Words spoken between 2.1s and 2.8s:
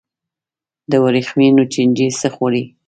څه خوري؟